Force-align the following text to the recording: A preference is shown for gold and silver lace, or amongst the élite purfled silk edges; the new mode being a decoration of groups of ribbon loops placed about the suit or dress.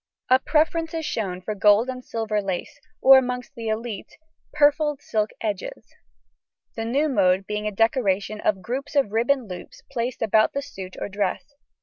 A 0.31 0.39
preference 0.39 0.95
is 0.95 1.05
shown 1.05 1.41
for 1.43 1.53
gold 1.53 1.87
and 1.87 2.03
silver 2.03 2.41
lace, 2.41 2.79
or 3.01 3.19
amongst 3.19 3.53
the 3.53 3.67
élite 3.67 4.13
purfled 4.51 4.99
silk 4.99 5.29
edges; 5.41 5.93
the 6.75 6.85
new 6.85 7.07
mode 7.07 7.45
being 7.45 7.67
a 7.67 7.71
decoration 7.71 8.41
of 8.41 8.63
groups 8.63 8.95
of 8.95 9.11
ribbon 9.11 9.47
loops 9.47 9.83
placed 9.91 10.23
about 10.23 10.53
the 10.53 10.63
suit 10.63 10.95
or 10.99 11.07
dress. 11.07 11.53